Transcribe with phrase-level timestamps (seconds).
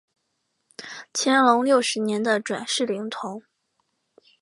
[1.13, 3.43] 乾隆六十年的转世灵童。